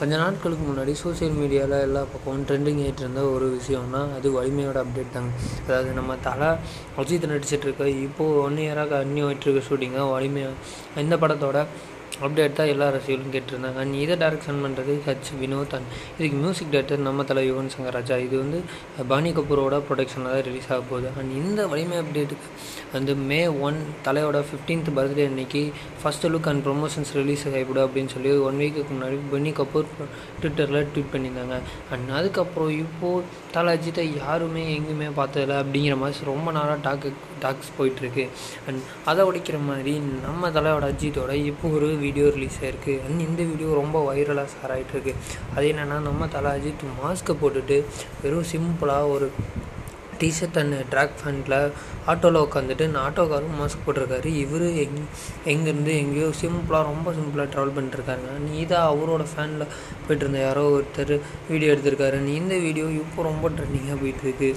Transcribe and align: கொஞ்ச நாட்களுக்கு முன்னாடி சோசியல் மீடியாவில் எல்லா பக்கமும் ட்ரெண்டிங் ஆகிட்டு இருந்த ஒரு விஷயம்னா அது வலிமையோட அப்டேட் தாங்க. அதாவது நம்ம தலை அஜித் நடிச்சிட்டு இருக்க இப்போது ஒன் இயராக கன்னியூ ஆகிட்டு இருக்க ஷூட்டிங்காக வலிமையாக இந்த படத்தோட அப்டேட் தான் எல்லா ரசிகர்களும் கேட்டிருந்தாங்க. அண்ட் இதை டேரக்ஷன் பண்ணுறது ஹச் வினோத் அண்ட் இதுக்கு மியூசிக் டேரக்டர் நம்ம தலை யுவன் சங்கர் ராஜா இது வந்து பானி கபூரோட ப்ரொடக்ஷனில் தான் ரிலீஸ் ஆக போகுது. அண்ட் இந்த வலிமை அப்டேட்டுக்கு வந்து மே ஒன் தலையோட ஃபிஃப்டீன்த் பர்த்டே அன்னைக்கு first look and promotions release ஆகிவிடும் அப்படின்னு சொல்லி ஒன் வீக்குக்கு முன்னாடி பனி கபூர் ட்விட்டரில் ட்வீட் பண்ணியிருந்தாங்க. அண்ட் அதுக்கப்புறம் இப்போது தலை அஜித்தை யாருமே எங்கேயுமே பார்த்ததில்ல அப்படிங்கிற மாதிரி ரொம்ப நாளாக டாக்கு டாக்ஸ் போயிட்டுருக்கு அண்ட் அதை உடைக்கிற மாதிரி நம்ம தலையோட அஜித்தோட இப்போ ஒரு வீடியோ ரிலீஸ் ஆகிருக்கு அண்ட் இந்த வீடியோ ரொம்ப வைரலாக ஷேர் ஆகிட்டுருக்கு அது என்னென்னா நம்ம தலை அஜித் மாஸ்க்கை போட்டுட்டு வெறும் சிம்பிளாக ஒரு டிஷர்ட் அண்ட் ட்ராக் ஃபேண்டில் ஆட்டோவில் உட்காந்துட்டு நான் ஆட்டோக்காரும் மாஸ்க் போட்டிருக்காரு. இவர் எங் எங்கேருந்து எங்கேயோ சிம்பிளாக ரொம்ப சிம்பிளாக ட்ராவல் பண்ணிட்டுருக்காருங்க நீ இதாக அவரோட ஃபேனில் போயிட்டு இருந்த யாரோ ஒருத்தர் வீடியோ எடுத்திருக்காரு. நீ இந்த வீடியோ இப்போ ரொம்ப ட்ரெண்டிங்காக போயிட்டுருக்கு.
கொஞ்ச 0.00 0.14
நாட்களுக்கு 0.22 0.64
முன்னாடி 0.66 0.92
சோசியல் 1.02 1.34
மீடியாவில் 1.38 1.74
எல்லா 1.86 2.02
பக்கமும் 2.12 2.44
ட்ரெண்டிங் 2.48 2.78
ஆகிட்டு 2.82 3.02
இருந்த 3.04 3.22
ஒரு 3.32 3.46
விஷயம்னா 3.56 4.00
அது 4.16 4.28
வலிமையோட 4.36 4.78
அப்டேட் 4.84 5.10
தாங்க. 5.16 5.32
அதாவது 5.64 5.90
நம்ம 5.98 6.16
தலை 6.26 6.48
அஜித் 7.00 7.26
நடிச்சிட்டு 7.32 7.66
இருக்க 7.68 7.88
இப்போது 8.06 8.38
ஒன் 8.44 8.56
இயராக 8.64 8.90
கன்னியூ 8.92 9.26
ஆகிட்டு 9.28 9.46
இருக்க 9.46 9.62
ஷூட்டிங்காக 9.68 10.06
வலிமையாக 10.14 11.00
இந்த 11.04 11.16
படத்தோட 11.24 11.58
அப்டேட் 12.26 12.56
தான் 12.60 12.70
எல்லா 12.74 12.86
ரசிகர்களும் 12.96 13.34
கேட்டிருந்தாங்க. 13.36 13.78
அண்ட் 13.84 13.96
இதை 14.04 14.16
டேரக்ஷன் 14.22 14.60
பண்ணுறது 14.64 14.94
ஹச் 15.06 15.30
வினோத் 15.42 15.74
அண்ட் 15.78 15.88
இதுக்கு 16.18 16.38
மியூசிக் 16.44 16.72
டேரக்டர் 16.74 17.04
நம்ம 17.08 17.24
தலை 17.30 17.44
யுவன் 17.50 17.72
சங்கர் 17.74 17.96
ராஜா 17.98 18.18
இது 18.26 18.36
வந்து 18.42 18.60
பானி 19.12 19.32
கபூரோட 19.38 19.78
ப்ரொடக்ஷனில் 19.88 20.32
தான் 20.34 20.44
ரிலீஸ் 20.48 20.68
ஆக 20.74 20.82
போகுது. 20.90 21.10
அண்ட் 21.20 21.32
இந்த 21.42 21.60
வலிமை 21.72 21.98
அப்டேட்டுக்கு 22.02 22.48
வந்து 22.96 23.12
மே 23.30 23.40
ஒன் 23.66 23.78
தலையோட 24.06 24.38
ஃபிஃப்டீன்த் 24.48 24.88
பர்த்டே 24.96 25.24
அன்னைக்கு 25.30 25.62
first 26.02 26.26
look 26.34 26.48
and 26.52 26.64
promotions 26.68 27.12
release 27.20 27.44
ஆகிவிடும் 27.50 27.84
அப்படின்னு 27.86 28.12
சொல்லி 28.14 28.30
ஒன் 28.48 28.60
வீக்குக்கு 28.62 28.92
முன்னாடி 28.96 29.18
பனி 29.34 29.52
கபூர் 29.60 29.90
ட்விட்டரில் 30.40 30.88
ட்வீட் 30.92 31.12
பண்ணியிருந்தாங்க. 31.14 31.56
அண்ட் 31.94 32.08
அதுக்கப்புறம் 32.18 32.72
இப்போது 32.84 33.24
தலை 33.56 33.72
அஜித்தை 33.78 34.06
யாருமே 34.22 34.64
எங்கேயுமே 34.76 35.08
பார்த்ததில்ல 35.20 35.60
அப்படிங்கிற 35.62 35.96
மாதிரி 36.02 36.28
ரொம்ப 36.32 36.48
நாளாக 36.56 36.78
டாக்கு 36.86 37.10
டாக்ஸ் 37.44 37.70
போயிட்டுருக்கு 37.78 38.24
அண்ட் 38.68 38.80
அதை 39.10 39.22
உடைக்கிற 39.28 39.58
மாதிரி 39.68 39.92
நம்ம 40.26 40.50
தலையோட 40.56 40.86
அஜித்தோட 40.92 41.34
இப்போ 41.50 41.68
ஒரு 41.76 41.88
வீடியோ 42.10 42.28
ரிலீஸ் 42.36 42.60
ஆகிருக்கு 42.62 42.94
அண்ட் 43.06 43.26
இந்த 43.28 43.42
வீடியோ 43.52 43.72
ரொம்ப 43.82 44.04
வைரலாக 44.10 44.54
ஷேர் 44.54 44.76
ஆகிட்டுருக்கு 44.76 45.14
அது 45.56 45.66
என்னென்னா 45.72 45.98
நம்ம 46.10 46.28
தலை 46.36 46.52
அஜித் 46.58 46.86
மாஸ்க்கை 47.02 47.34
போட்டுட்டு 47.42 47.78
வெறும் 48.22 48.48
சிம்பிளாக 48.54 49.12
ஒரு 49.16 49.28
டிஷர்ட் 50.22 50.58
அண்ட் 50.60 50.74
ட்ராக் 50.92 51.14
ஃபேண்டில் 51.20 51.54
ஆட்டோவில் 52.12 52.38
உட்காந்துட்டு 52.46 52.86
நான் 52.94 53.04
ஆட்டோக்காரும் 53.06 53.54
மாஸ்க் 53.60 53.84
போட்டிருக்காரு. 53.84 54.28
இவர் 54.42 54.64
எங் 54.82 54.98
எங்கேருந்து 55.52 55.92
எங்கேயோ 56.02 56.28
சிம்பிளாக 56.40 56.88
ரொம்ப 56.90 57.14
சிம்பிளாக 57.18 57.46
ட்ராவல் 57.52 57.74
பண்ணிட்டுருக்காருங்க 57.76 58.32
நீ 58.46 58.52
இதாக 58.64 58.90
அவரோட 58.92 59.24
ஃபேனில் 59.30 59.64
போயிட்டு 60.04 60.24
இருந்த 60.24 60.40
யாரோ 60.46 60.64
ஒருத்தர் 60.76 61.14
வீடியோ 61.50 61.70
எடுத்திருக்காரு. 61.74 62.18
நீ 62.26 62.34
இந்த 62.42 62.58
வீடியோ 62.66 62.88
இப்போ 63.00 63.22
ரொம்ப 63.30 63.48
ட்ரெண்டிங்காக 63.56 63.98
போயிட்டுருக்கு. 64.02 64.50